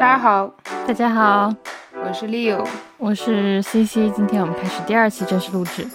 [0.00, 0.50] 大家好，
[0.88, 1.54] 大家好，
[2.02, 4.10] 我是 Leo，我是 CC。
[4.16, 5.86] 今天我们开始第二期正式录制。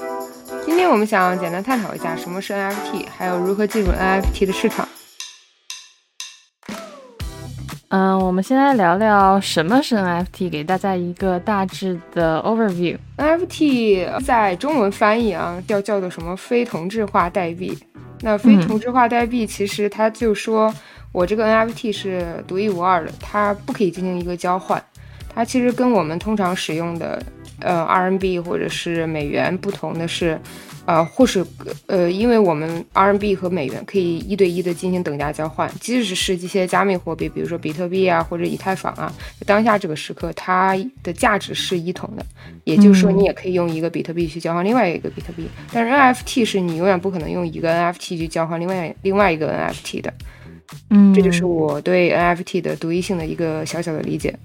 [0.63, 4.87] 今天我们想简单探讨一下什么是 NFT，还有如何进入 NFT 的市场。
[7.89, 12.95] 嗯，我们先来聊聊什么是 NFT，给大家一个大致的 overview。
[13.17, 17.75] NFT 在中文翻译啊，叫叫做什么非同质化代币。
[18.21, 20.71] 那非同质化代币其实它就说。
[21.15, 24.83] 我这个 NFT 是独一无二的，它不可以进行一个交换。
[25.33, 27.23] 它其实跟我们通常使用的
[27.61, 30.37] 呃 RMB 或者是美元不同的是，
[30.85, 31.45] 呃，或是
[31.87, 39.09] 呃，因为我们 RMB 和美元可以一对一的进行等价交换，即使是一些加密货币，比如说比特币啊或者以太坊啊，
[39.45, 42.25] 当下这个时刻它的价值是一同的，
[42.65, 45.47] 也就是说你也可以用一个比特币去交换另外一个比特币。
[45.71, 50.13] 但是 NFT 是你永远不可能用一个 NFT 去交换另外另外一个 NFT 的。
[50.89, 54.37] 嗯，这就是我对 NFT 的独一性的一个小小的理解。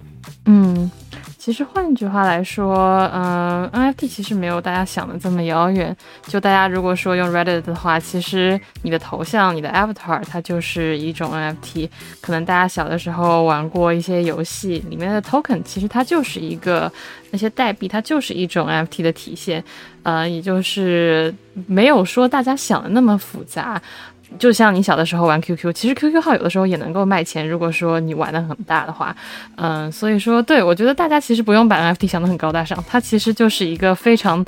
[0.44, 0.90] 嗯，
[1.38, 5.96] 其实换句话来说，嗯，NFT 其实没有大家想的这么遥远。
[6.26, 11.88] 就大家如果说用 Reddit 的话，其实你的头像、你的 Avatar 它就是一种 NFT。
[12.20, 16.90] 可能大家小的时候玩过一些游戏，里面的 Token 其实它就是一个
[17.30, 19.62] 那些代币，它就是一种 NFT 的体现。
[20.02, 21.34] 呃，也就是
[21.66, 23.80] 没有说大家想的那么复杂。
[24.38, 27.46] 就像你小的时候玩 QQ，其实 QQ 号有的时候也能够卖钱。
[27.46, 29.14] 如果说你玩的很大的话，
[29.56, 34.44] 嗯，所以说，对我觉得大家其实不用把 NFT 想的很高大上，它其实就是一个非常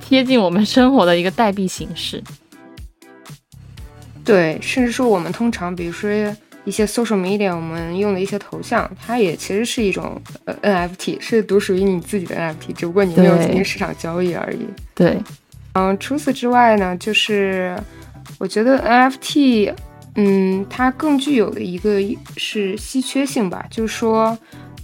[0.00, 2.22] 贴近我们生活的一个代币形式。
[4.24, 6.10] 对，甚至说我们通常，比如说
[6.64, 14.66] 一些 social media，我们用的一些头像，它也其实是一种呃 NFT，是独属于你自己的 NFT，只不过你没有进行市场交易而已。
[14.94, 15.16] 对，
[15.72, 17.76] 嗯，除此之外呢，就是。
[18.42, 19.72] 我觉得 NFT，
[20.16, 22.00] 嗯，它更具有的一个
[22.36, 24.36] 是稀缺性吧，就是说，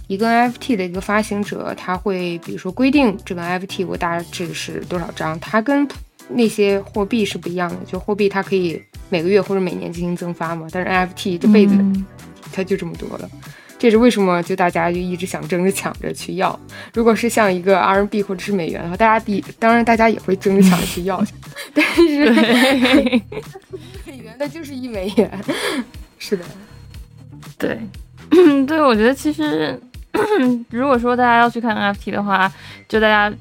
[0.07, 5.85] 一个 NFT 的一个发行者，他会比如说规定这个 NFT 我大致是多少张，它跟
[6.29, 11.75] 那些货币是不一样的，就货币它可以每个月或者每年进行增发嘛，但是 NFT 这辈子
[12.53, 13.29] 它就这么多了。
[13.79, 14.43] 这是为什么？
[14.43, 16.59] 就大家就一直想争着抢着去要。
[16.93, 21.23] 如果是像一个 RMB 或者是美元的话，大家第当然大家也会争着抢着去要。
[21.73, 22.29] 但是
[24.05, 25.31] 美元那就是一美元。
[26.17, 26.43] 是的，
[27.57, 27.79] 对，
[28.67, 29.79] 对，我觉得其实
[30.69, 32.51] 如果说大家要去看 NFT 的话，
[32.89, 33.33] 就大家。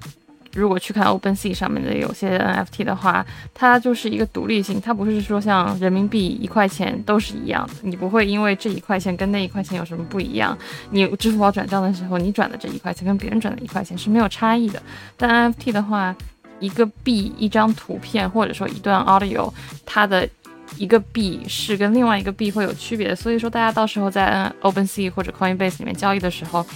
[0.58, 3.24] 如果去看 OpenSea 上面的有些 NFT 的话，
[3.54, 10.56] 它就是一个独立性，它不是说像人民币一块钱都是一样的，你不会因为这一块钱跟那一块钱有什么不一样。
[10.90, 14.82] 你支付宝转账的时候，你转的这一块钱跟别人转的一块钱是没有差异的。
[15.16, 16.14] 但 NFT 的话，
[16.58, 19.52] 一个币、一张图片或者说一段 audio，
[19.86, 20.28] 它的
[20.76, 23.14] 一个币是跟另外一个币会有区别的。
[23.14, 26.66] 所以说，大家到时候在 OpenSea 或者 Coinbase 里面交易的时候，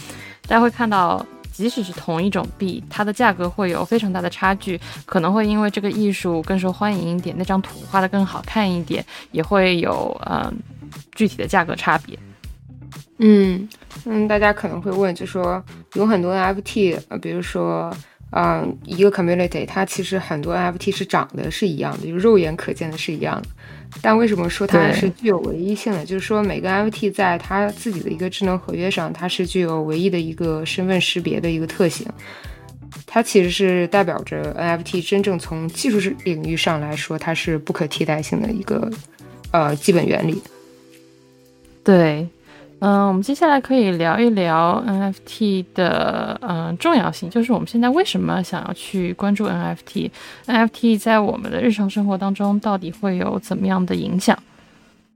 [0.46, 1.26] 大家会看到。
[1.52, 10.52] 即使是同一种币，它的价格会有非常大的差距，可能会因为这个艺术更受欢迎一点，那张图画的更好看一点，也会有嗯
[11.14, 12.18] 具体的价格差别。
[13.18, 13.68] 嗯
[14.04, 15.62] 嗯，大家可能会问，就说
[15.94, 17.94] 有很多 NFT，比如说。
[18.34, 23.48] 嗯，一个 community 它其实很多 NFT 是长得是一样的，就肉眼可见的是一样的。
[24.00, 26.02] 但为什么说它是具有唯一性的？
[26.02, 32.06] 就是说每个 NFT 在它自己的一个智能合约上，它是具有唯一的一个身份识别的一个特性。
[33.06, 38.90] 它其实是代表着 NFT 真正从技术领域上来说，它是不可替代性的一个
[39.50, 40.42] 呃基本原理。
[41.84, 42.26] 对。
[42.84, 54.36] 嗯，我们接下来可以聊一聊 NFT 的嗯重要性，就是我们现在为什么想要去关注 NFT？NFT 在我们的日常生活当中到底会有怎么样的影响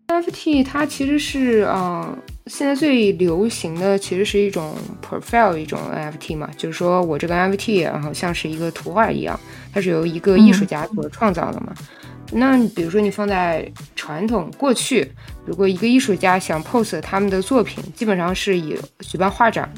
[0.07, 2.17] ？NFT 它其实是嗯
[2.47, 4.73] 现在最流行的其实是一种
[5.05, 9.37] profile 一种 NFT 嘛，就是说我这个 NFT 然后像是一个图画一样，
[9.75, 11.75] 它是由一个艺术家所创造的嘛。
[12.33, 15.09] 那比如说你放在传统过去，
[15.47, 19.73] 如果一个艺术家想 pose 他们的作品，基本上是以举办画展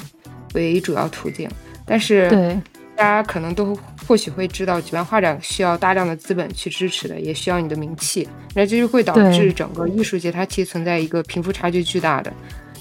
[0.55, 1.49] 为主要途径。
[1.85, 2.61] 但是，对
[2.97, 12.33] 大家可能都或许会知道，举办画展需要大量的资本去支持的，也需要你的名气，那这就会导致整个艺术界它其实存在一个贫富差距巨大的。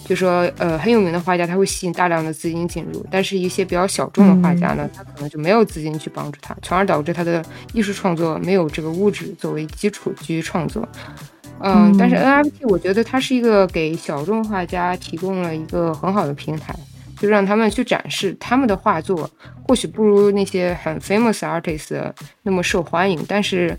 [0.06, 7.44] 就说，呃，很有名的画家，他会吸引大量的资金进入，但是一些比较小众的画家呢，他可能就没有资金去帮助他，从而导致他的
[7.74, 10.88] 艺术创作没有这个物质作为基础去创作。
[11.59, 16.75] 嗯，但是 NFT 我觉得它是一个给小众画家提供了一个很好的平台，
[17.19, 19.30] 就让他们去展示他们的画作，
[19.63, 22.12] 或许不如那些很 famous artists
[22.44, 23.77] 那么受欢迎，但是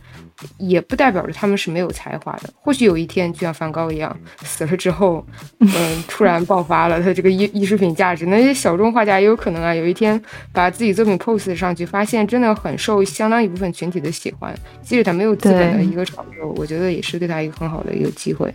[0.57, 2.51] 也不代表着他们是没有才华的。
[2.55, 5.25] 或许有一天，就像梵高一样，死了之后，
[5.61, 8.27] 嗯，突然爆发了他这个艺艺术品价值。
[8.27, 10.21] 那些小众画家也有可能啊，有一天
[10.53, 18.53] 把自己作品 pose 上去，发现真的很受相当一部分群体的喜欢，即使他没有资本的一个炒作，我觉得也是对他一个很好的一个机会。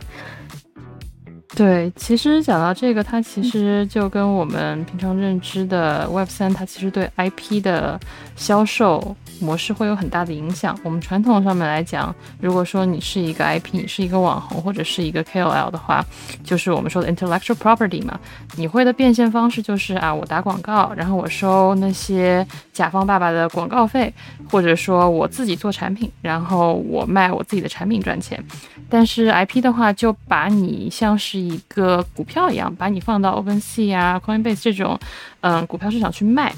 [1.56, 8.00] 对，其实讲到这个，它其实就跟我们平常认知的 Web 三，它其实对 IP 的
[8.36, 10.78] 销售模式会有很大的影响。
[10.84, 16.04] 我们传统上面来讲，如果说你是一个 IP，你是一个网红或者是一个 KOL 的话，
[16.44, 18.20] 就是我们说的 intellectual property 嘛，
[18.56, 24.14] 你会的变现方式就是啊，我打广告，然后我收那些甲方爸爸的广告费，
[24.50, 28.42] 或者说我自己做产品，然后我卖我自己的产品赚钱。
[28.90, 35.00] 但是 IP 的话，就把你像是一个股票一样，把你放到 OpenSea 啊、Coinbase 这种，
[35.42, 36.54] 嗯，股票市场去卖。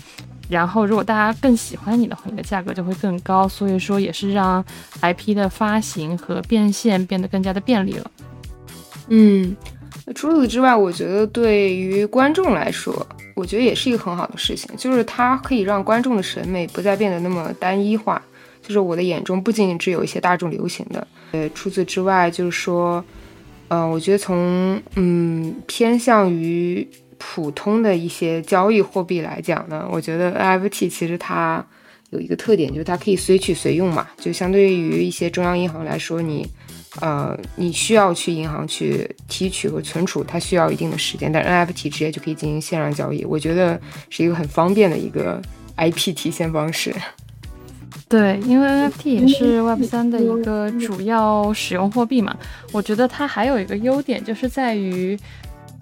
[0.49, 3.47] 然后，如果大家更喜欢你的话，你的价格就会更高。
[3.47, 4.63] 所以说，也是让
[5.01, 8.11] IP 的发行和变现变得更加的便利了。
[9.09, 9.55] 嗯，
[10.13, 13.05] 除此之外，我觉得对于观众来说，
[13.35, 18.21] 我觉得也是一个很好的事情，就是它可以让观众的审美不再变得那么单一化。
[18.61, 23.03] 就是我的眼中不仅仅只有一些大众流行的，呃，除此之外，就是说，
[23.67, 26.87] 嗯，我觉得从嗯偏向于
[27.27, 31.65] 普通的一些交易货币来讲呢，我觉得 NFT 其实它
[32.11, 34.07] 有一个特点，就是它可以随取随用嘛。
[34.17, 36.47] 就相对于一些中央银行来说，你
[37.01, 43.81] 呃你需要去银行去提取和存储，它需要一定的时间，但 NFT 直接就可以进行线上交易，我觉得
[44.11, 45.41] 是一个很方便的一个
[45.77, 46.93] IP 提现方式。
[48.07, 52.37] 对，因为 NFT 也是 Web 三的一个主要使用货币嘛，
[52.71, 55.17] 我觉得它还有一个优点，就是在于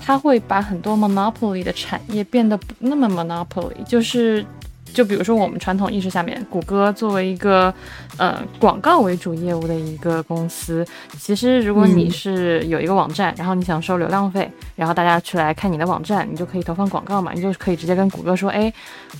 [0.03, 4.45] 它会把很多 monopoly 的产业变得不那么 monopoly，就是。
[4.93, 7.73] 就比如说我们传统意识下面，谷歌作为一个
[8.15, 10.85] 呃广告为主业务的一个公司，
[11.17, 18.71] 其实如果你是有一个网站，然后你想收流量费，然后大家去来看你的网站，你就可以投放广告嘛，你就可以直接跟谷歌说，哎，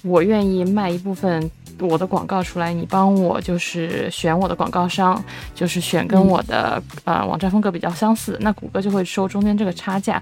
[0.03, 5.19] 我愿意卖一部分我的广告出来，你帮我就是选我的广告商，
[5.55, 10.21] 就是选跟我的呃网站风格比较相似，那谷歌就会收中间这个差价。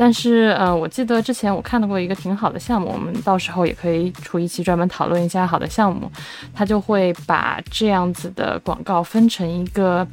[0.00, 6.08] 但是，呃，我记得之前我看到过一个挺好的项目，我们到时候也可以出一期专门讨论一下好的项目。
[6.54, 10.06] 他就会把这样子的广告分成一个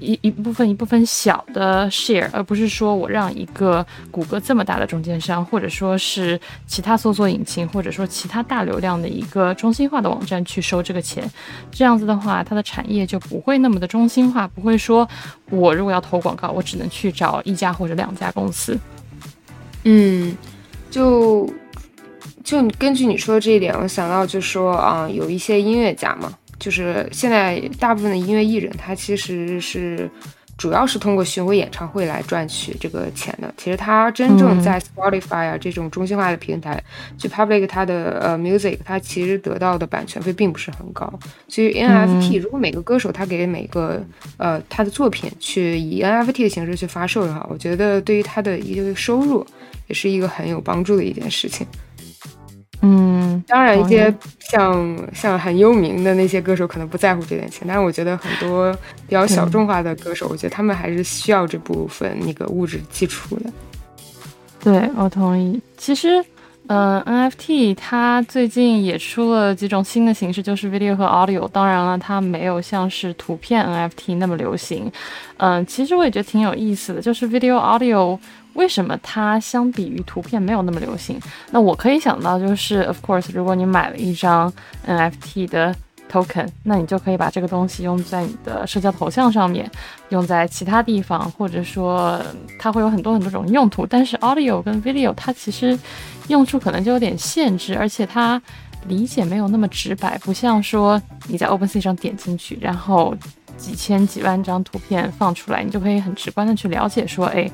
[0.00, 11.22] 一一部分一部分小的 share，而不是说我让一个谷歌这么大的中间商，或者说是其他搜索引擎，或者说其他大流量的一个中心化的网站去收这个钱。
[11.70, 15.08] 这样子的话，它的产业就不会那么的中心化，不会说
[15.48, 18.76] 我如果要投广告，我只能去找一家或者两家公司。
[19.90, 20.36] 嗯，
[20.90, 21.50] 就
[22.44, 30.10] 就根据你说的这一点，我想到就说啊，有一些音乐家嘛，就是现在大部分的音乐艺人，他其实是。
[30.58, 33.54] 主要是通过巡回演唱会来赚取这个钱的。
[33.56, 36.82] 其实他真正在 Spotify 啊这种中心化的平台
[37.16, 41.08] 去 public 他的呃 music，他其实得到的版权费并不是很高。
[41.46, 44.04] 所以 NFT 如果每个歌手他给每个
[44.36, 49.46] 呃他的作品去以 NFT 的形式去发售的话，我觉得对于他的一个收入
[49.88, 51.66] 也是一个很有帮助的一件事情。
[52.80, 58.72] 嗯，当然，一些像像很有名的那些歌手可能不在乎这点钱，但是我觉得很多
[59.08, 63.50] 比较小众化的歌手，我觉得他们还是需要这部分那个物质基础的。
[64.60, 65.60] 对，我同意。
[65.76, 66.24] 其实，
[66.68, 71.48] 嗯，NFT 它最近也出了几种新的形式，就是 video 和 audio。
[71.48, 74.88] 当然了，它没有像是图片 NFT 那么流行。
[75.38, 78.16] 嗯，其实我也觉得挺有意思的，就是 video audio。
[78.58, 81.18] 为什么它相比于图片没有那么流行？
[81.52, 84.52] 那我可以想到就是，of course，如果你买了一张
[84.84, 85.72] NFT 的
[86.10, 89.70] token，那你就可以把这个东西用在你的社交头像上面，
[90.08, 92.20] 用在其他地方，或者说
[92.58, 93.86] 它会有很多很多种用途。
[93.86, 95.78] 但是 audio 跟 video 它其实
[96.26, 98.42] 用处可能就有点限制，而且它
[98.88, 103.14] 理解没有那么直白，不像说你在 OpenSea 上点进去，然后
[103.58, 107.50] 几千几万张图片放出来，你就可以很直观的去了解说，哎。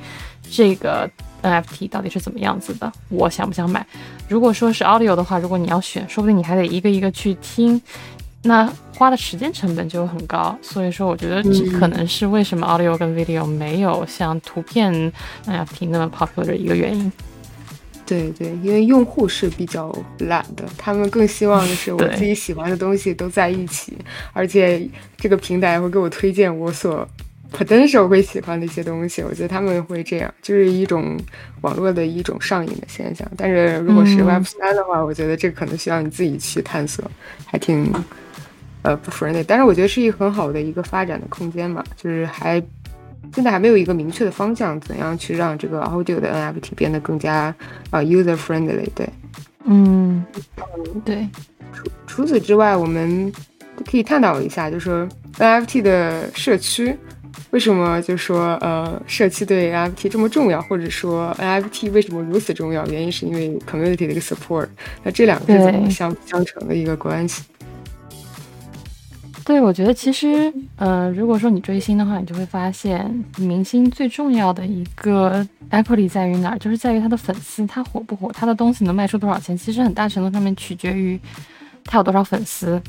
[0.51, 1.11] 这个
[1.43, 2.93] NFT 到底是怎么样子的？
[3.09, 3.85] 我想不想买？
[4.29, 7.81] 如果说是 Audio 的话，如果你要选，说不定你还得一个一个去听，
[8.43, 10.55] 那花的时间成本就很高。
[10.61, 14.93] 所以说，我觉得这可能是为什么 Audio 跟 Video 没有像图片
[15.47, 17.11] NFT 那么 popular 的一个原因。
[18.07, 23.97] 对对，因为用户是比较懒的，他们更希望的是我自己喜欢的东西都在一起，
[24.33, 27.07] 而且这个平台会给我推荐我所。
[27.57, 31.17] potential 会喜欢的一些东西，我觉得他们会这样，就是一种
[31.61, 33.31] 网络的一种上瘾的现象。
[33.37, 37.09] 但是如果是 Web 三的话，我觉得这可能需要你自己去探索，
[37.47, 37.95] 还挺
[38.83, 42.61] 呃不 friendly，但是我觉得是一个很好的一个发展的空间嘛，就是还
[43.35, 47.55] 现在还没有一个明确的方向，怎样去让这个 audio 的 NFT 变得更加
[47.91, 48.89] 呃 user friendly？
[48.95, 49.09] 对，
[49.65, 50.25] 嗯，
[51.05, 51.29] 对。
[51.73, 53.33] 除除此之外，我们
[53.91, 56.97] 可以探讨一下，就是说 NFT 的社区。
[57.51, 62.87] 为什么就说呃社区对 NFT 这么重要，或者说 NFT 为什么如此重要？
[62.87, 64.69] 原因是因为 community 的一个 support。
[65.03, 67.43] 那这两个是怎么相相成的一个关系？
[69.45, 81.21] 对，我觉得其实呃，如果说你追星的话，你就会发现明星最重要的一个 equity 在于哪儿，就是在于他的粉丝，他火不火，他的东西能卖出多少钱，其实很大程度上面取决于
[81.85, 82.81] 他有多少粉丝。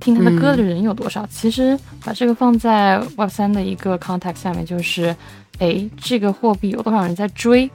[0.00, 1.24] 听他的歌的人有多少？
[1.30, 5.14] 其实把这个放在 Web 三的一个 context 下面，就是，
[5.60, 7.70] 哎，这个货币有多少人在追，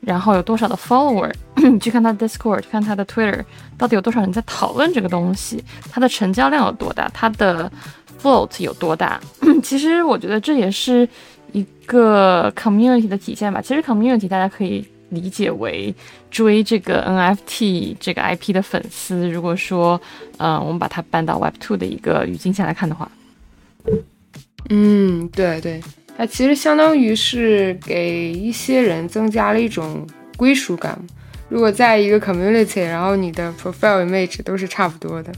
[0.00, 3.42] 然后有多少的 follower，你你 去看他的 Discord，看他的 Twitter，
[3.76, 7.70] 到底有多少人在讨论这个东西，它的成交量有多大，它的
[8.20, 9.20] float 有多大？
[9.62, 11.08] 其实我觉得这也是
[11.52, 13.60] 一个 community 的体现吧。
[13.60, 14.86] 其实 community 大家可以。
[15.12, 15.94] 理解为
[16.30, 20.00] 追这个 NFT 这个 IP 的粉丝，如果说，
[20.38, 23.06] 嗯，我们把它搬到 Web Two 的一个语境下来看的话，
[24.70, 25.82] 嗯，对对，
[26.16, 30.06] 它其实相当于是给一些人增加了一种
[30.38, 30.98] 归属感。
[31.52, 35.30] 如果在一个 community，然后你的 profile image 都是差不多的，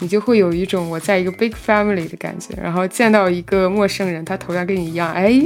[0.00, 2.48] 你就会有一种我在一个 big family 的感觉。
[2.60, 5.40] 然后见到一个陌生人，他头像跟你一样，哎。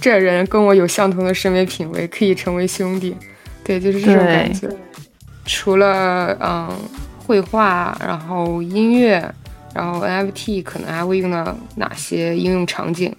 [0.00, 3.14] 这人跟我有相同的审美品味，可以成为兄弟。
[3.62, 4.68] 对，就是这种感觉。
[5.46, 6.68] 除了嗯
[7.16, 9.24] 绘画，然后音乐，
[9.72, 13.14] 然后 NFT 可能还会用到哪些应用场景？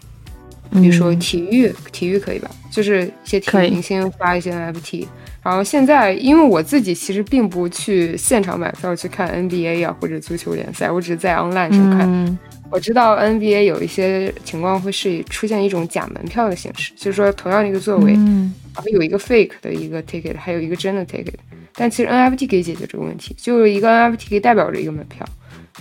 [0.74, 2.52] 比如说体育，体育可以吧？
[2.70, 5.08] 就是一些体育明星发一些 NFT。
[5.46, 12.40] 然后现在，因为我自己其实并不去现场买票去看 NBA 啊或者足球联赛，我只是在 online 上看。
[12.72, 21.36] 我知道 NBA 有一些情况会是出现一种假门票的形式，就是说同样的一个座位，然后有一个 fake 的一个 ticket，还有一个真的 ticket。
[21.76, 25.24] 但其实 NFT 可以解决这个问题，就是一个 NFT 可以代表着一个门票，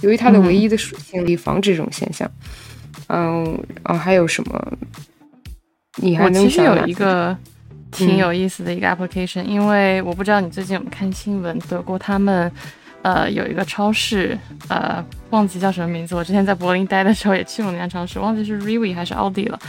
[0.03, 2.31] 由于它的唯一的属性，可以防止这种现象。
[3.07, 4.73] 嗯，啊，还有什么？
[5.97, 6.65] 你还能想？
[6.77, 7.35] 有一个
[7.91, 12.51] 挺有意思的一个 application，因为我不知道你最近有没有看新闻，德国他们。
[13.05, 14.35] 呃，有一个超市，
[14.67, 16.15] 呃，忘记叫什么名字。
[16.15, 19.61] 我之前在柏林待的时候也去过那家超市，忘记是 Rewe 还是奥迪了。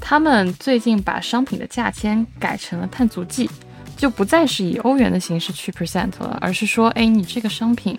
[0.00, 3.48] 他们最近把商品的价签改成了碳足迹，
[3.96, 7.96] 就不再是以欧元的形式去 present 了，而是说，哎，你这个商品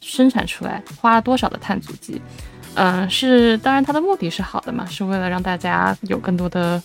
[0.00, 2.22] 生产出来花了多少的碳足迹？
[2.74, 6.80] 嗯，是，当然它的目的是好的嘛，是为了让大家有更多的，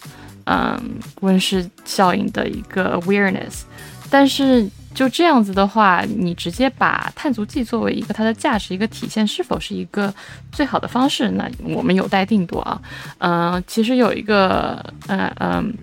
[0.46, 0.80] 嗯，
[1.22, 3.62] 温室效应的一个 awareness，
[4.10, 4.68] 但是。
[4.96, 10.14] 就这样子的话，你直接把碳足迹作为一个它的价值一个体现，是否是一个
[10.54, 11.30] 最好的方式？
[11.32, 12.82] 那我们有待定夺啊。
[13.18, 15.74] 嗯，其实有一个，嗯嗯，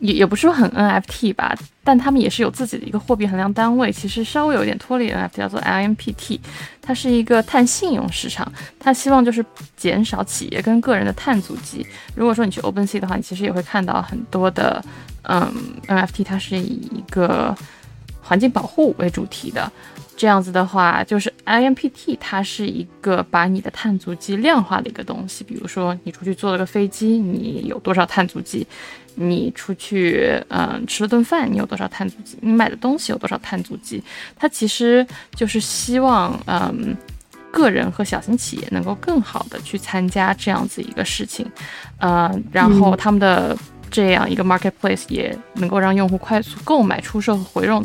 [0.00, 1.54] 也也不是说很 NFT 吧，
[1.84, 6.40] 但他们也是有自己的一个货币衡量单位，其实稍微有点脱离 NFT，叫做 IMPT，
[6.80, 9.44] 它是一个碳信用市场，它希望就是
[9.76, 11.86] 减少企业跟个人的碳足迹。
[12.14, 14.82] 如果说你去 OpenSea 的话，你其实也会看到很多的，
[15.22, 15.52] 嗯
[15.86, 17.56] ，NFT，它是以一个。
[18.22, 19.72] 环境保护为主题的，
[20.20, 25.42] 这样子的话，就是 IMPT，它是一个把你的碳足迹量化的一个东西。
[25.42, 28.66] 比如说，你出去坐了个飞机，你有多少碳足迹？
[29.14, 32.36] 你出去，嗯，吃了顿饭，你有多少碳足迹？
[32.42, 34.04] 你买的东西有多少碳足迹？
[34.36, 36.94] 它其实就是希望，嗯，
[37.50, 41.50] 个人和小型企业能够更好的去参加这样子一个事情，
[41.96, 43.56] 呃，然后他们的
[43.90, 47.82] 这样一个 marketplace 也能够让用户快速购买、出售和回用。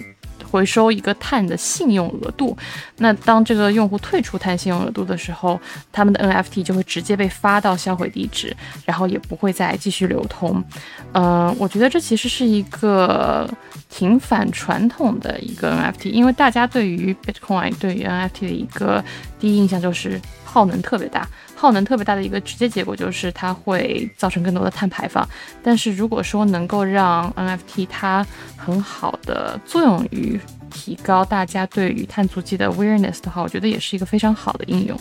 [0.56, 2.56] 回收一个碳的信用额度，
[3.00, 5.60] 那当这个用户退出碳信用额度的时候，
[5.92, 10.64] 他们的 NFT 就会直接被发到销毁地址，然后也不会再继续流通。
[11.12, 13.46] 嗯，我觉得这其实是一个
[13.90, 19.04] 挺反传统的一个 NFT，因为大家对于 Bitcoin 对于 NFT 的一个
[19.38, 21.28] 第一印象就是耗能特别大。
[21.56, 25.28] 耗能特别大的一个直接结果就是它会造成更多的碳排放。
[25.64, 28.26] 但是如果说能够让 NFT 它
[28.58, 35.00] 很好的作用于提高大家对于碳足迹的 awareness 的话，我觉得也是一个非常好的应用。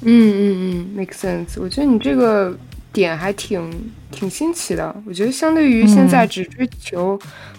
[0.00, 1.60] 嗯嗯嗯，make sense。
[1.60, 2.56] 我觉得你这个
[2.92, 3.70] 点还挺
[4.10, 4.94] 挺新奇的。
[5.06, 7.18] 我觉得相对于现在只追求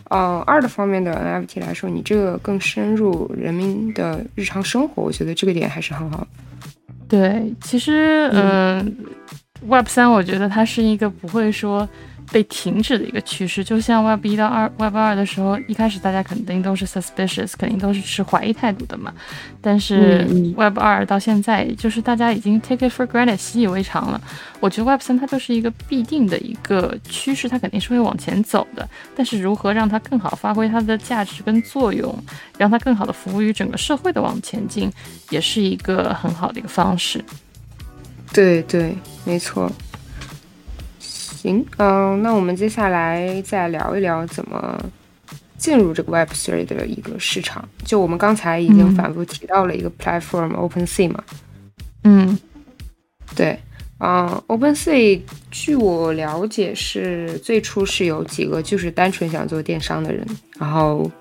[0.09, 6.27] 呃二的方面的 NFT 来说，你这个更深入人民的日常生活，我觉得这个点还是很好。
[7.07, 8.95] 对，其实嗯
[9.67, 11.87] ，Web 三我觉得它是一个不会说
[12.31, 13.63] 被停止的一个趋势。
[13.63, 19.13] 就像 Web 一到二、Web 二的时候，一开始大家肯定都是 suspicious，肯定都是持怀疑态度的嘛。
[19.61, 24.21] 但是 Web 二到现在，就是大家已经 take it for granted，习以为常了。
[24.59, 28.87] 我觉得 Web 三它就是一个必定的一个趋势，它肯定是会往前走的。
[29.15, 32.17] 但是如何让它更好发挥它的价值跟作用，
[32.57, 34.91] 让它更好的服务于整个社会的往前进，
[35.29, 37.23] 也是一个很好的一个方式。
[38.33, 39.71] 对对，没错。
[41.45, 44.83] 行，嗯，那我们接下来再聊一聊怎么
[45.59, 47.69] 进入这个 Web Three 的一个市场。
[47.83, 51.23] 就我们刚才已经反复提到了一个 platform OpenSea 嘛。
[52.03, 52.35] 嗯，
[53.35, 53.59] 对，
[53.99, 55.21] 嗯，OpenSea
[55.51, 60.25] 据我了解是最初是有几个就是单纯想做电商的人，
[60.57, 61.11] 然后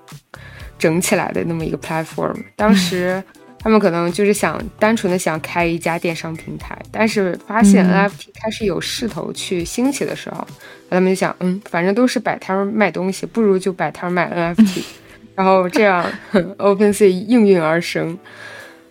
[0.79, 2.35] 整起来的那么一个 platform。
[2.55, 3.23] 当时。
[3.65, 10.47] 他们可能就是想单纯的想开一家电商平台，但是发现 NFT 开始有势头去兴起的时候，
[10.87, 14.83] 他们就想，嗯，反正都是摆摊卖东西，不如就摆摊卖 NFT，
[15.33, 16.05] 然后这样
[16.59, 18.15] OpenSea 应运而生。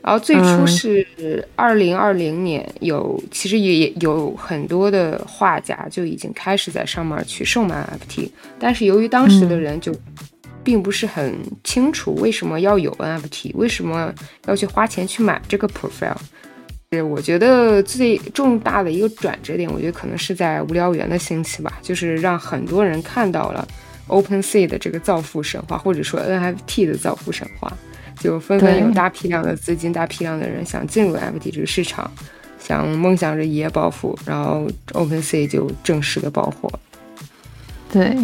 [0.02, 8.28] 然后最初是二零二零年，有其实也有很多的画家就已经开始在上面去售卖 NFT，
[8.58, 9.94] 但是由于当时的人就。
[10.64, 14.12] 并不是很清楚为什么要有 NFT，为什么
[14.46, 16.16] 要去花钱去买这个 profile。
[16.90, 23.66] 是我觉得最重大的一个转折点，我觉得可能是在无聊猿的兴起吧，就是让很多人看到了
[24.06, 27.72] OpenSea 的这个造富神话，或者说 NFT 的造富神话，
[28.20, 32.08] 就纷纷有大批量的资金、大批量的人想进入 NFT 这个市场，
[32.60, 36.70] 想梦想着一夜暴富，然后 OpenSea 就正式的爆火。
[37.92, 38.16] 对。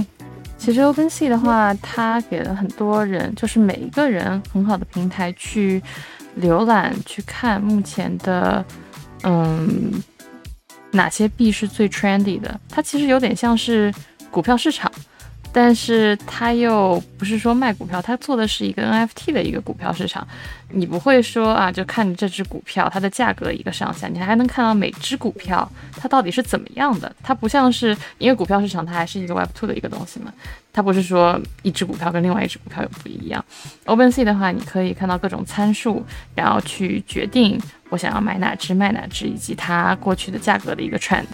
[0.60, 5.82] 其实 OpenSea 的话，它给了很多人，就是每一个人很好的平台去
[6.38, 8.62] 浏览、去看目前的，
[9.22, 9.90] 嗯，
[10.90, 12.60] 哪些币是最 trendy 的。
[12.68, 13.92] 它其实有点像是
[14.30, 14.92] 股票市场。
[15.52, 20.26] 但是他又不是说卖股票，他做的是一个 NFT 的一个股票市场。
[20.72, 27.12] 你不会说啊，就看这只股票它的价格一个上下，你还能看到每只股票它到底是怎么样的。
[27.24, 30.32] 它不像是因为股票市场它还是一个 Web2 的一个东西嘛，
[30.72, 33.44] 它不是说一只股票跟另外一只股票有不一样。
[33.86, 41.24] OpenSea 的话，你可以看到各种参数，然后去决定我想要买哪只卖哪只，以及它过去的价格的一个 trend。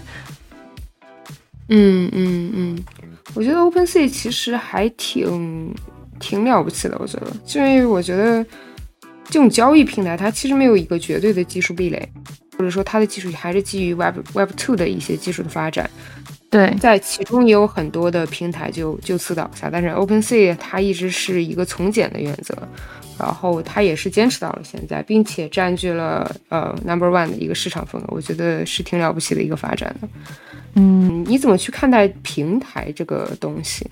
[1.69, 2.85] 嗯嗯嗯。
[3.35, 5.75] 我觉得 OpenSea 其实还挺
[6.19, 8.45] 挺了不起的，我觉得，因为我觉得
[9.25, 12.09] 这种交易平台它其实没有一个绝对的技术壁垒，
[12.57, 15.91] 或者说它的技术还是基于 Web Web Two 的一些技术的发展。
[16.49, 22.57] 对，在其中也有很多的平台就就此倒下，但是 OpenSea 它一直是一个从简的原则，
[23.19, 30.09] 然后它也是坚持到了现在，并且占据了呃 Number One 的一个市场份额，我觉得是挺了不起的一个发展的。
[30.77, 33.91] 嗯，你怎么去看待平台这个东西？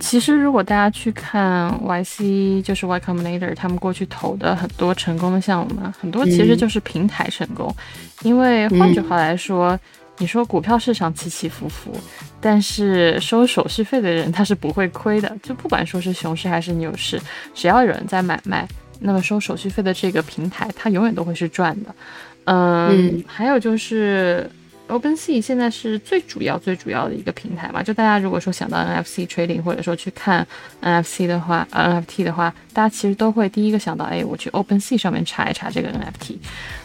[0.00, 7.74] 其实，如果大家去看 YC，就是 Y Combinator，他们过去投的很多成功的项目嘛，很多其实就是平台成功。
[8.22, 9.76] 因为换句话来说，
[10.18, 11.92] 你说股票市场起起伏伏，
[12.40, 15.36] 但是收手续费的人他是不会亏的。
[15.42, 17.20] 就不管说是熊市还是牛市，
[17.52, 18.66] 只要有人在买卖，
[19.00, 21.94] 那么收手续费的这个平台，它永远都会是赚的。
[22.44, 24.48] 嗯，还有就是。
[24.88, 27.82] OpenSea 现在是最主要、最主要的一个平台嘛？
[27.82, 30.46] 就大家如果说想到 NFC trading，或者说去看
[30.82, 36.36] NFC 的话，NFT 的话，大家其实都会第一个想到，哎，我去 OpenSea 上面查一查这个 NFT。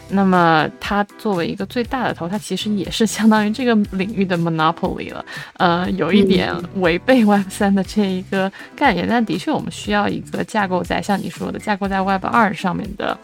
[0.09, 5.25] 那么它作为一个最大的头，它其实也是相当于这个领域的 monopoly 了。
[5.53, 13.17] 呃，有一点违背 Web 三的这一个概念，但的确我们需要一个架构在像你说的架构在 Web 二上面的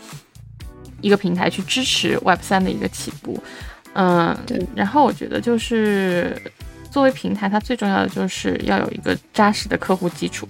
[1.02, 3.38] 一个平台去支持 Web 三的一个起步。
[3.94, 4.66] 嗯，对。
[4.76, 6.40] 然后我觉得就是
[6.92, 10.48] 作为平台，它最重要的就是要有一个扎实的客户基础，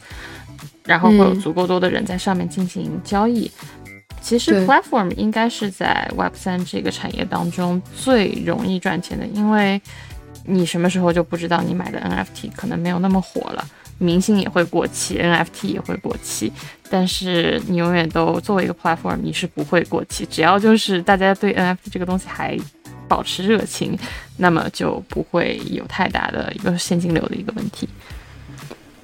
[0.85, 3.49] 然后会有足够多的人在上面进行交易。
[4.21, 9.81] 其实 platform 应该是在 Web 三这个产业当中最容易赚钱的，因为
[10.45, 13.65] 你什么时候就不知道你买的 NFT 可能没有那么火了，
[13.97, 16.51] 明星也会过期，NFT 也会过期，
[16.89, 22.57] 但是你永远都作为一个 platform，你是不会过期，只要就是大家对 NFT 这个东西还。
[23.09, 23.97] 保持热情，
[24.37, 27.89] 那么就不会有太大的一个现金流的一个问题。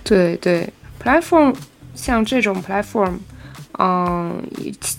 [0.04, 0.70] 对对
[1.04, 1.54] ，platform
[1.96, 3.16] 像这种 platform，
[3.80, 4.42] 嗯，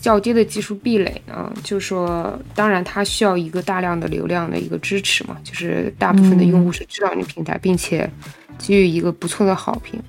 [0.03, 8.11] 较低的技术壁垒呢，就说，当然它需要一个大量的流量的一个支持嘛，就是大部分的用户是知道你平台，并且
[8.59, 10.03] 给予一个不错的好评。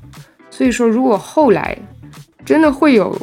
[0.49, 1.77] 所以说，如果后来
[2.43, 3.15] 真的会有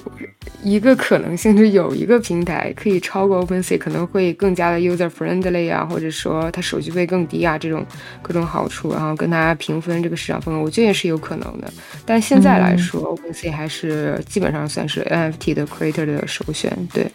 [0.65, 7.85] 一个可能性是有一个平台可以超过 OpenSea，可能会更加的 user friendly 啊，或者说它手续费更低啊，这种
[8.23, 11.71] 各种好处，然后跟大家平分这个市场份额，我觉得也是有可能的。
[12.07, 16.75] 但现在来说，OpenSea 还是基本上算是 NFT 的 creator 的首选。
[16.93, 17.07] 对，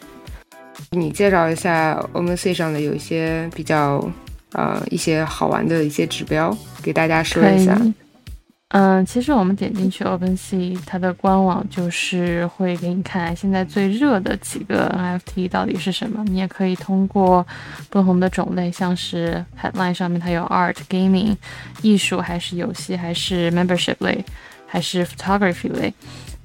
[0.91, 4.07] 你介绍一下 OpenSea 上的有一些比较
[4.51, 7.75] 呃一些好玩的一些指标，给大家说一下。
[8.71, 16.23] 嗯，其实我们点进去 OpenSea，它的官网就是会给你看现在最热的几个 NFT 到底是什么。
[16.25, 17.45] 你也可以通过
[17.89, 21.35] 不同的种类，像是 Headline 上面它有 Art、Gaming、
[21.81, 24.23] 艺术，还是游戏，还是 Membership 类，
[24.67, 25.91] 还是 Photography 类。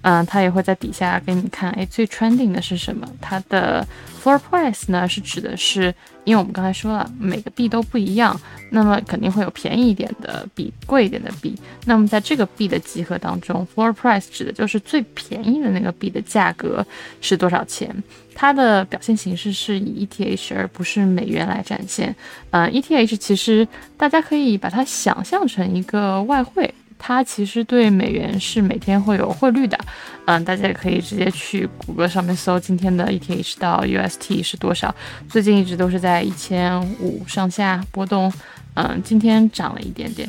[0.07, 3.09] 嗯，它也会在底下给你看，哎，最 trending 的是什么？
[3.23, 3.87] 它的
[4.23, 8.39] floor price 呢，是指的是，因为我们刚才说了，每个币都不一样，
[8.69, 11.59] 那么肯定会有便宜一点的币，贵一点的币。
[11.87, 16.87] 那么在这个币的集合当中，floor price 指的就是最便宜的那个币的价格
[17.23, 17.91] 是多少钱。
[18.35, 22.15] 它的表现形式是以 ETH 而不是美元来展现。
[22.51, 26.75] 嗯，ETH 其实大家可以把它想象成一个外汇。
[27.07, 29.79] 它其实对美元是每天会有汇率的，
[30.25, 34.95] 嗯，大家也可以直接去谷歌上面搜今天的 ETH 到 UST 是多少，
[35.29, 38.33] 最近一直都是在一千五上下波动，
[38.73, 40.27] 嗯，今天涨了一点点，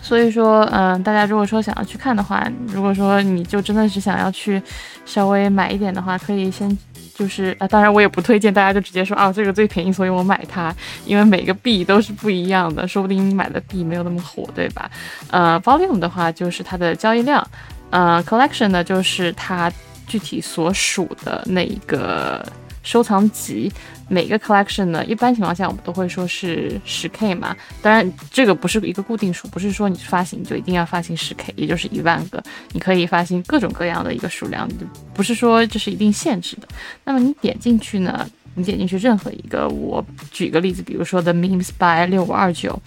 [0.00, 4.62] 所以说，嗯，大家如果说想要去看的话，如果说你就真的是想要去
[5.04, 6.74] 稍微买一点的话，可以先。
[7.14, 14.90] 就是啊，当然我也不推荐大家就直接说啊，这个最便宜，所以我买它，因为每个币都是不一样的，说不定你买的币没有那么火，对吧？
[15.30, 17.46] 呃，volume 的话就是它的交易量，
[17.90, 19.70] 呃，collection 呢就是它
[20.06, 22.44] 具体所属的那一个
[22.82, 23.72] 收藏集。
[24.12, 27.56] 每个 collection 呢，一般情况下我们都会说是十 K 嘛。
[27.80, 32.42] 当然，这个不是一个固定数，不是说你发行就一定要发行十 K，也就是一万个。
[32.74, 34.68] 你可以发行各种各样的一个数量，
[35.14, 36.68] 不是说这是一定限制的。
[37.04, 42.78] 那么你点进去呢，你点进去任何一个，我举个例子，比如说 The Memes by 六五二九，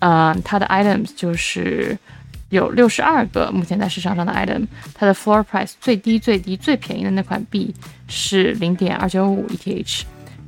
[0.00, 1.98] 嗯，它的 items 就是
[2.50, 7.74] 有六十二个目前在市场上的 item，它的 floor price 最低最低最便宜的那款币
[8.08, 10.02] 是零点二九五 ETH。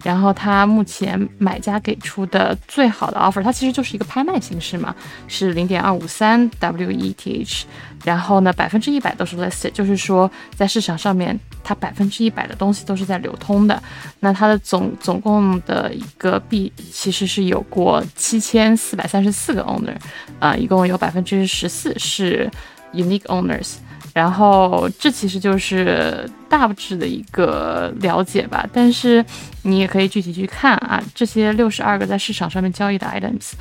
[0.04, 4.94] 然后它目前买家给出的最好的 offer，它其实就是一个拍卖形式嘛，
[5.26, 7.62] 是零点二五三 WETH。
[8.04, 13.82] 然后呢，百分之一百都是 listed，就是说在市场上面，它百分之一百的东西都是在流通的。
[14.20, 19.96] 那它的总总共的一个币其实是有过七千四百三十四个 owner，
[20.38, 22.48] 啊，一共有百分之十四是
[22.94, 23.78] unique owners。
[24.18, 29.24] 然后这其实就是大致的一个了解吧，但是
[29.62, 33.52] 你也可以具体去看啊，这些六十二个在市场上面交易的 items，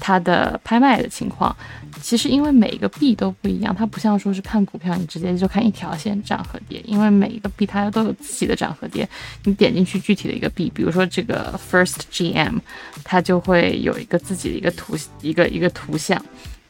[0.00, 1.56] 它的拍卖的情况，
[2.02, 9.08] 其实因为每一个币都不一样，它不像说是看股票，你直接就看一条线涨和跌，因为每一个币它都有自己的涨和跌，
[9.44, 12.58] 你点进去具体的一个币，比如说这个 First GM，
[13.04, 16.20] 它就会有一个自己的一个图一个一个图像。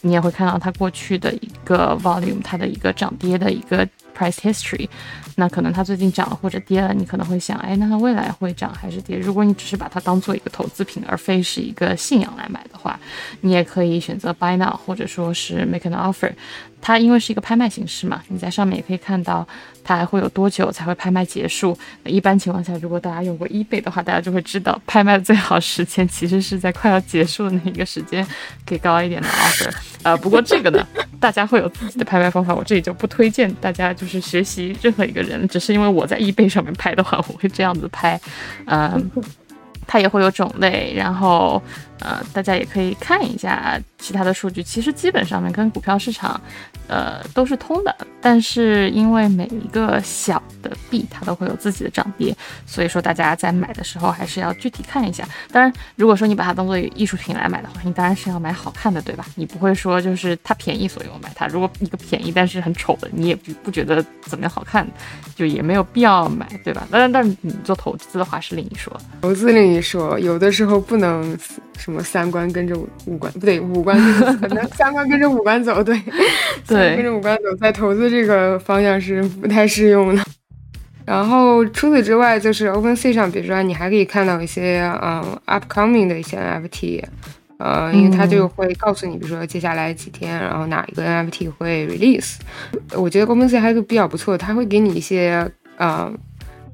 [0.03, 3.87] 你也会看到它过去的一个 volume，它的一个涨跌的一个
[4.17, 4.89] price history。
[5.37, 9.17] 那可能它最近涨了或者跌了，你可能会想，哎，那它未来会涨还是跌？
[9.17, 12.99] 如果你只是把它当做一个投资品，而非是一个信仰来买的话，
[13.41, 16.33] 你也可以选择 buy now，或者说是 make an offer。
[16.83, 19.47] 它因为是一个拍卖形式嘛，你在上面也可以看到
[19.83, 21.77] 它还会有多久才会拍卖结束。
[22.05, 28.27] 一般情况下，如果大家用过 eBay 的话，大家就会知道拍卖的最好时间其实是在快要结束的那一个时间，
[28.64, 29.73] 给高一点的 offer。
[30.03, 30.87] 呃，不过这个呢，
[31.19, 35.21] 大家会有自己的拍卖方法，我这里就不推荐大家就是学习任何一个。
[35.23, 38.19] 人只是因为我在易贝上面拍的话，我会这样子拍，
[38.66, 39.11] 嗯，
[39.87, 41.62] 它也会有种类，然后。
[42.03, 46.40] 呃，大家也可以看一下其他的数据，其实基本上面跟股票市场，
[46.90, 47.96] 呃，都是通的。
[48.20, 55.26] 但是因为每一个小的币它都会有自己的涨跌，所以说大家在买的时候还是要具体看一下。
[55.50, 59.24] 当然，如果说你把它当做艺术品来买的话，你当然是要买好看的，对吧？
[59.37, 61.46] 你不会说就是它便宜所以我买它。
[61.46, 64.87] 如果一个便宜但是很丑的，你也不不觉得怎么样好看，
[65.35, 66.87] 就也没有必要买，对吧？
[66.90, 68.92] 当然，但是你做投资的话是另一说。
[69.22, 71.38] 投资另一说，有的时候不能。
[71.79, 72.76] 什么三观跟着
[73.07, 73.96] 五官不对，五官
[74.38, 75.98] 可能三观跟着五官走，对，
[76.66, 80.23] 对， 跟着五官走，在投资这个方向是不太适用的。
[81.05, 87.03] 然后除此之外，就是 OpenSea 上，比如说你还可以看到一些嗯 upcoming 的一些 NFT，
[87.59, 92.37] 呃，因为它就会告诉你，比如说接下来几天，然后哪一个 NFT 会 release。
[92.95, 96.12] 我觉得 OpenSea 还是比较不错，它会给你一些呃。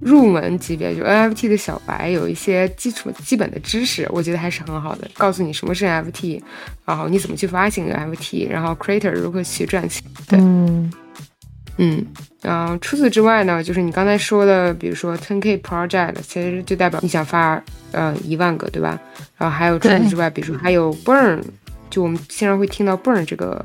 [0.00, 5.08] 入门级别就 NFT 的小白有一些基础基本的知识，我觉得还是很好的。
[5.16, 6.40] 告诉你什么是 NFT，
[6.84, 10.02] 然后你怎么去发行 NFT，然后 Creator 如何去赚钱。
[10.28, 10.38] 对，
[11.78, 12.06] 嗯，
[12.42, 18.98] 然后除此之外呢，就是你刚才说的，比如说 10K project，其实就代表你想发呃一万个，对吧？
[19.36, 21.40] 然后还有除此之外，比如说还有 burn，
[21.90, 23.62] 就我们经常会听到 burn 这个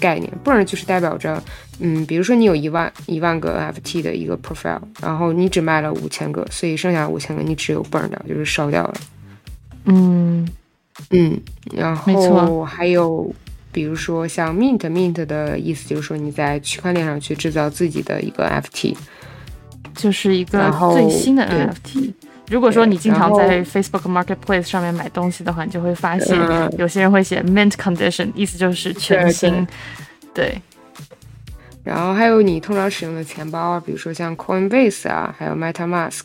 [0.00, 1.42] 概念，burn 就是代表着，
[1.80, 8.94] 嗯，比如说你有一万一万个 NFT 的一个 profile，然后你只卖了五千个，所以剩下五千个你只有 burn 掉，就是烧掉了。
[9.86, 10.48] 嗯
[11.10, 11.40] 嗯，
[11.72, 13.34] 然后还有。
[13.72, 18.96] 比如说像 mint，mint 的意思就是说你在区块链上去制造自己的一个 FT，
[19.94, 22.10] 就是一个最新的 NFT。
[22.48, 26.38] 如果说你经常在 Facebook Marketplace 上面买东西的话，你就会发现
[26.78, 29.66] 有些人会写 mint condition，意思就是全新。
[30.32, 30.60] 对。
[31.82, 36.22] 然后还有你通常使用的钱包，比如说像 Coinbase 啊，还有 MetaMask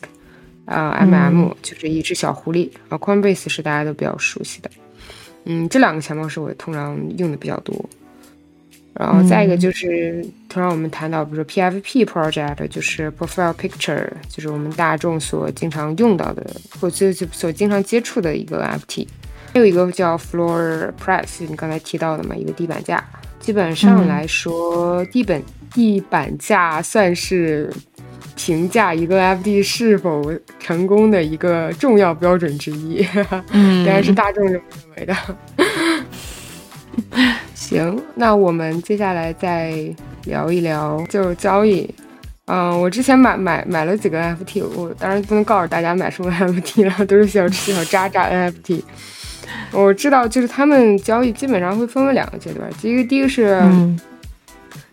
[0.64, 4.70] 啊，MM 就是一只小狐狸啊，Coinbase 是大家都比较熟悉的。
[5.44, 7.74] 嗯，这两个钱包是我通常用的比较多，
[8.94, 16.44] 然后再一个就是通常我们谈到，比如说 PFP project，就是 profile picture，就是我们大众所经常用到的，
[16.80, 19.06] 或者所经常接触的一个 FT。
[19.52, 23.02] 还有一个叫 floor price，你刚才提到的嘛，一个地板价。
[23.40, 27.72] 基本上来说，地板地板价算是。
[28.34, 33.06] 评价一个 FD 是否成功的一个重要标准之一，
[33.52, 34.60] 嗯，当然是大众认
[34.96, 35.14] 为的。
[37.72, 39.72] 行，那我们接下来再
[40.24, 41.88] 聊一聊就是交易。
[42.44, 48.82] 嗯，我之前买买买了几个 NFT，我当然不能告诉大家买什么 NFT 了，都是小小渣渣 NFT。
[49.70, 53.56] 我知道，就是他们交易基本上会分为两个阶段，第一个第一个是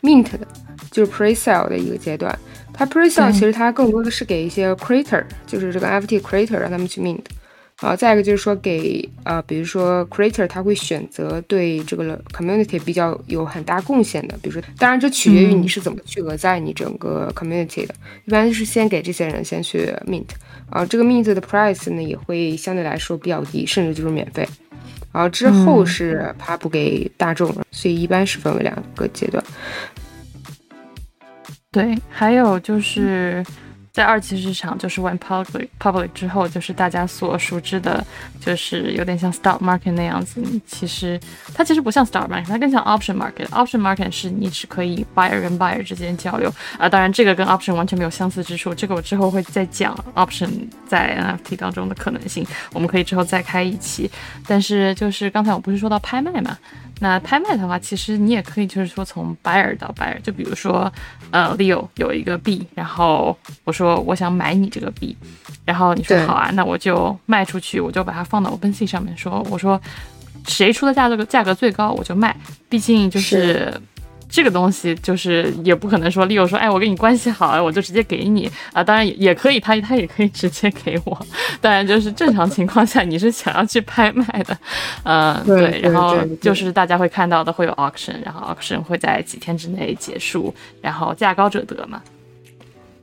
[0.01, 0.47] mint 的，
[0.89, 2.33] 就是 pre-sale 的一个阶段。
[2.73, 7.19] 它 pre-sale 其实它更多的是给一些 creator，就是这个 NFT creator 让他们去 mint，
[7.81, 20.27] 啊，再一个就是说给呃，比如说 creator 他会选择对这个 community 比较有很大贡献的，比如说，当然这取决于你是怎么去额在你整个 community 的，一般是先给这些人先去 mint，
[20.69, 24.45] 啊，这个 mint 的 price 呢也会相对来说比较低，甚至就是免费，
[25.13, 29.41] 然后之后是发布给大众，所以一般是分为两个阶段。
[31.71, 33.45] 对，还有就是
[33.99, 38.01] 在二级市场，就是 when public public 之后，就是大家所熟知的，
[38.39, 40.41] 就是有点像 stock market 那样子。
[40.65, 41.19] 其实
[41.53, 43.45] 它其实不像 stock market，它更像 option market。
[43.49, 46.87] option market 是你只可以 buyer 跟 buyer 之间交流啊。
[46.87, 48.73] 当然，这个跟 option 完全没有相似之处。
[48.73, 50.49] 这个我之后会再讲 option
[50.87, 54.09] 在 NFT 当中的可能性，我们可以之后再开一期。
[54.47, 56.57] 但是就是刚才我不是说到拍卖嘛？
[56.99, 60.91] 那拍卖的话，其实你也可以就是说从 buyer 到 buyer，就比如说，
[61.31, 65.15] 呃，Leo 有一个币，然后我说我想买你这个币，
[65.65, 69.81] 然后你说好啊，那我就卖出去，我就把它放到 OpenSea 上面说，我说
[70.47, 72.35] 谁出的价这个价格最高我就卖，
[72.67, 73.73] 毕竟就是。
[74.29, 78.83] 这个东西就是也不可能说利用说，哎，我跟你关系好，我就直接给你啊。
[78.83, 81.27] 当然也也可以，他他也可以直接给我。
[81.59, 84.57] 当然就是正常情况下，你是想要去拍卖的，
[85.03, 85.79] 嗯，对。
[85.81, 92.01] 然后就是大家会看到的会有 auction，然后 auction 会在几天之内结束，然后价高者得嘛。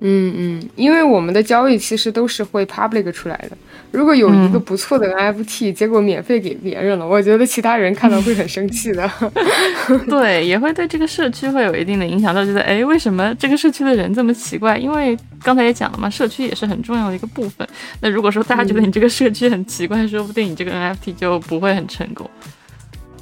[0.01, 3.57] 嗯嗯，因为我们的交易其实都是会 public 出来的。
[3.91, 9.11] 如果有一个不错的 NFT，结果免费给别人了，我觉得其他人看到会很生气的。
[10.09, 14.77] 对，也会对这个社区会有一定的影响，到觉得哎，为什么这个社区的人这么奇怪？
[14.77, 17.67] 因为刚才也讲了嘛，社区也是很重要的一个部分。
[18.01, 22.29] 那如果说大家觉得你这个社区很奇怪，说不定你这个 NFT 就不会很成功。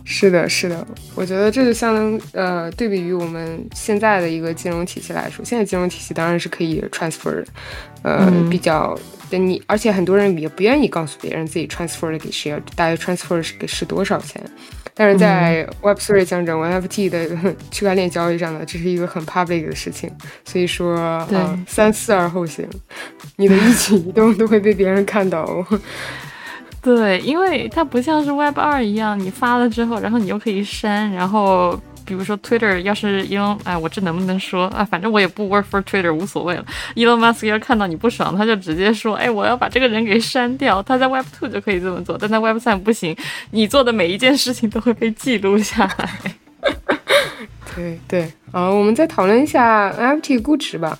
[0.05, 7.47] 是的，是的，我觉得这就相当呃，对比于我们现在的一个金融体系来说，现在金融体系当然是可以 transfer 的，
[8.03, 8.99] 呃，比较
[9.31, 14.41] 跟你，而且很多人也不愿意告诉别人自己 transfer 了给谁，大约 transfer 是给是多少钱。
[14.97, 17.27] 但是在 Web3 像整个 NFT 的
[17.73, 20.09] 区块链交易上呢，这是一个很 public 的事情，
[20.45, 22.69] 所以说，嗯，三思而后行，
[23.37, 25.67] 你的一举一动都会被别人看到。
[26.85, 31.11] 对，因为它不像是 Web 二一样，你发了之后，然后你又可以删。
[31.13, 34.85] 然后，比如说 Twitter，要是 Elon，哎，我这能不能说啊？
[34.85, 36.65] 反正我也不 work for Twitter，无所谓了。
[36.95, 40.83] Elon Musk 要看到你不爽，他就直接说，哎，我要把这个人给删掉。
[40.83, 43.17] 他在 Web two 就可以这么做，但在 Web 三不行。
[43.53, 46.11] 你做的每一件事情都会被记录下来。
[47.75, 50.99] 对 对，好，我们再讨论一下 NFT 估值吧。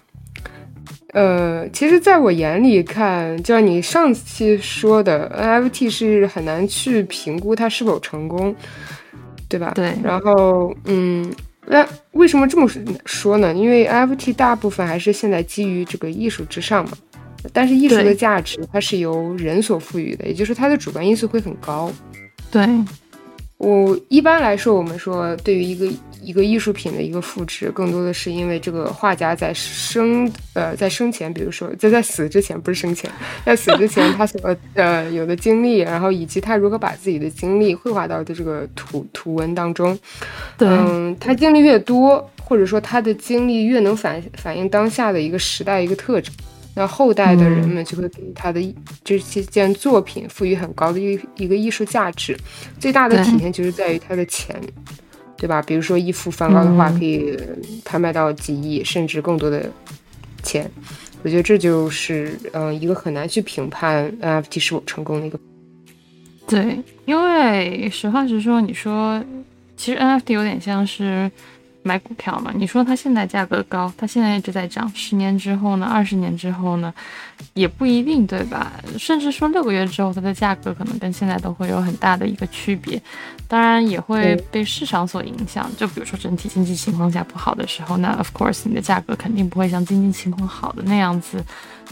[1.15, 8.53] 呃，其实，在我眼里看，就像你上期说的，NFT 是很难去评估它是否成功，
[9.49, 9.71] 对吧？
[9.77, 9.95] 对。
[10.03, 11.33] 然后，嗯，
[11.67, 12.69] 那为什么这么
[13.07, 13.55] 说呢？
[13.55, 16.99] 因为 NFT 大部分还是现在基于这个艺术之上嘛。
[17.53, 21.93] 但是艺术的价值它是由人所赋予的，也就是它的主观因素会很高。
[22.51, 22.67] 对。
[23.59, 25.87] 我一般来说，我们说对于一个
[26.25, 33.11] 一个艺术品的一个复制，更多的是因为这个画家在生呃在生前，比如说在在死之前，不是生前，
[33.45, 39.99] 在死之前 他所呃有的经历，然后以及他如何把自己的经历绘画到的这个图图文当中。
[40.59, 46.33] 嗯，他经历越多，或者说他的经历越能反反映当下的一个时代一个特征。
[46.77, 48.61] 那后代的人们就会给他的
[49.05, 52.37] 这些件作品赋予很高的一一个艺术价值，
[52.81, 54.61] 最大的体现就是在于他的钱，
[55.45, 55.61] 对吧？
[55.61, 57.37] 比如说一幅梵高的画可以
[57.85, 59.71] 拍卖到几亿甚至更多的
[60.43, 60.71] 钱，
[61.23, 65.39] 我觉得这就是嗯一个很难去评判 NFT 是否成功的一个。
[66.49, 69.23] 对，因为实话实说，你说
[69.77, 71.31] 其实 NFT 有点像是。
[71.85, 76.93] 买股票嘛，你说它现在价格高，它现在一直在涨，十年之后呢，二十年之后呢，
[77.53, 78.73] 也不一定，对吧？
[78.99, 83.01] 甚至说六个月之后，它的价格可能跟现在都会有很大的一个区别，
[83.47, 85.71] 当然也会被市场所影响。
[85.77, 91.45] 就比如说整体经济情况下不好的时候，那 of course 你的价格肯定不会像经济情况好的那样子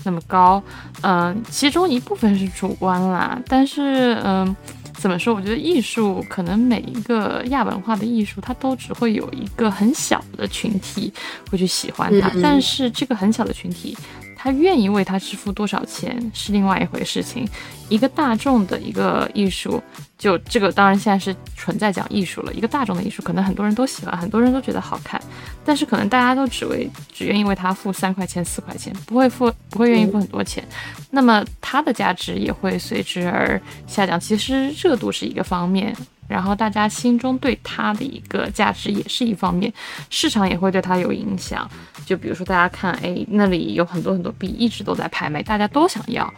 [0.05, 0.63] 那么高。
[1.03, 4.57] 嗯，其中一部分是主观啦，但是嗯。
[5.03, 5.35] 怎么说？
[5.35, 11.13] 我觉得艺术可能每一个亚文化的艺术，它都只会有一个很小的群体
[11.51, 13.97] 会去喜欢它，但是这个很小的群体。
[14.43, 17.49] 他愿意为他支付多少钱是另外一回事情。
[17.89, 19.81] 一个大众的一个艺术，
[20.19, 22.53] 就这个当然现在是纯在讲艺术了。
[22.53, 25.23] 一个大众的艺术，可能很多人都喜欢，很多人都觉得好看，
[25.65, 30.67] 但是可能大家都只为只愿意为他付三块钱、四块钱，不会付不会愿意付很多钱。
[31.11, 34.19] 那么它的价值也会随之而下降。
[34.19, 35.97] 其实热度是一个方面。
[36.33, 39.71] 然后大家心中对它的一个价值也是一方面，
[40.09, 41.71] 市场也会对它有影响。
[42.07, 46.33] 就比如说大家看，哎，那里有很多很多币一直都在拍卖，大家都想要，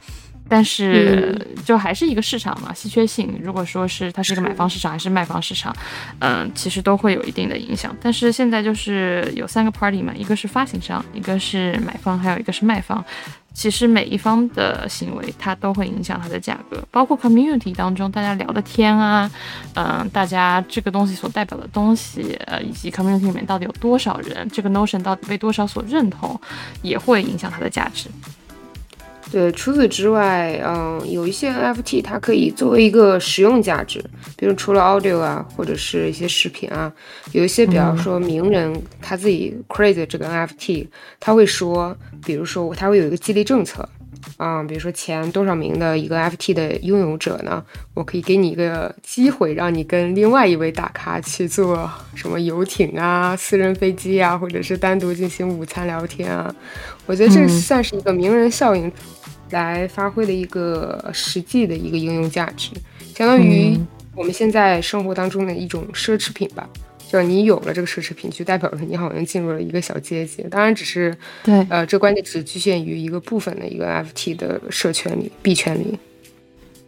[0.48, 3.38] 但是就还是一个市场嘛，稀缺性。
[3.42, 5.74] 如果说是它是一个买方市场还是卖方市场，
[6.18, 7.96] 嗯，其实都会有一定的影响。
[8.00, 13.04] 但是现在就是有三个 party 嘛，一个是发行商，一个是买方，还有一个是卖方。
[13.54, 19.30] 其实每一方的行为，它都会影响它的价格，包括 community 当中大家聊的天啊，
[19.74, 26.38] 嗯，大家这个东西所代表的东西，呃，以及 community 里面到底有多少人，这个 notion 到底被多少所认同，
[26.82, 28.08] 也会影响它的价值。
[29.34, 33.98] 对，除此之外，嗯，有一些 NFT 它可以作为一个实用价值，
[34.36, 36.92] 比如除了 audio 啊，或者是一些视频啊，
[37.32, 40.86] 有一些比方说名人他自己 create 这个 NFT，
[41.18, 43.88] 他会说，比如说他会有一个激励政策，
[44.36, 47.60] 啊，比如说前多少名的一个 NFT 的拥有者呢，
[47.94, 56.54] 我可以给你一个机会，让你跟另外一位大咖去做什么游艇啊、私人飞机啊，或者是单独进行午餐聊天啊，
[57.06, 58.92] 我觉得这算是一个名人效应。
[59.62, 62.70] 来发挥的一个实际的一个应用价值，
[63.14, 63.78] 相当于
[64.14, 66.68] 我们现在生活当中的一种奢侈品吧。
[67.06, 70.42] 就你有了这个奢侈品，就代表着你好像进入了一个小阶级。
[70.50, 75.96] 当然，只是对，呃，这关键只局限于一个部分的一个 FT 的社圈里、币圈里。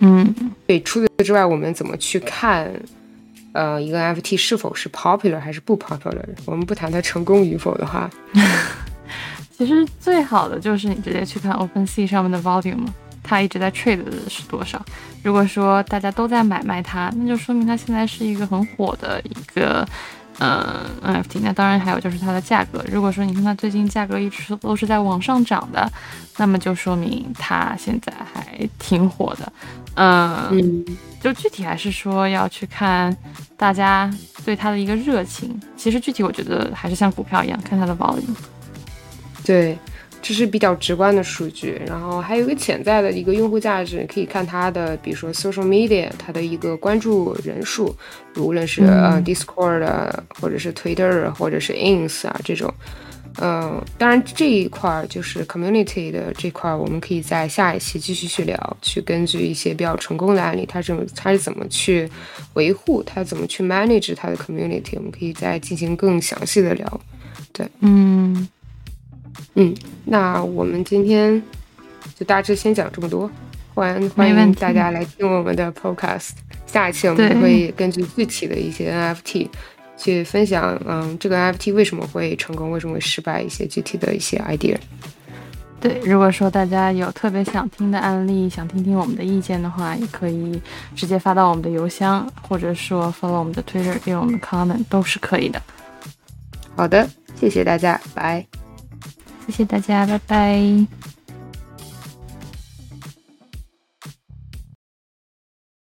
[0.01, 0.35] 嗯，
[0.67, 0.81] 对。
[0.81, 2.69] 除此之外，我们怎么去看，
[3.53, 6.25] 呃，一个 FT 是否是 popular 还是不 popular？
[6.45, 8.11] 我们不谈它成功与否的话。
[9.57, 12.87] 其实最好的就是你直接去看 OpenSea 上面的 volume，
[13.23, 14.85] 它一直在 trade 的是多少。
[15.23, 19.89] 如果说大家都在买卖它，那就说明它现在是一个很火的一个
[20.39, 21.41] 呃 NFT。
[21.43, 22.85] 那当然还有就是它的价格。
[22.93, 25.91] 如果说你看它最近价格一直都是在往上涨的，
[26.37, 29.53] 那么就说明它现在还挺火的。
[29.95, 30.85] 嗯，
[31.23, 33.17] 就具体还是说要去看
[33.57, 34.13] 大家
[34.45, 35.59] 对它的一个热情。
[35.79, 38.37] 其实具体我觉得还是像股票一样，看它的 volume。
[39.47, 39.79] 对，
[40.21, 47.95] 这是比较直观的数据，然后还有一个潜在的一个用户价值，可以看它的，比如说 social media，它的一个关注人数，
[48.35, 49.89] 无论是呃 Discord
[50.41, 52.75] 或者是 Twitter 或者是 Ins 啊这种，
[53.41, 62.11] 嗯，当然这一块就是 community 的这块，我们可以在下一期继续去聊，去根据一些比较成功的案例，它怎么它是怎么去
[62.55, 67.01] 维护，它怎么去 manage 它的 community，我们可以再进行更详细的聊，
[67.53, 68.49] 对，嗯。
[69.55, 71.43] 嗯，那我们今天
[72.15, 73.31] 就大致先讲这么多，
[73.75, 76.31] 欢欢迎大家来听我们的 podcast。
[76.67, 79.49] 下一期我们会根据具体的一些 NFT
[79.97, 84.77] 去分享，嗯，这个 NFT 为什么会成功，为什么会失败，一些具体的一些 idea。
[85.79, 90.61] 对，如果说大家有特别想听的案例，想听听我们的意见的话，也可以
[90.95, 95.63] 直接发到我们的邮箱，或者说 follow 我们的 Twitter 给我们 comment 都是可以的。
[96.75, 97.09] 好的，
[97.39, 98.66] 谢谢大家，拜。
[99.47, 101.06] 谢谢大家，拜拜。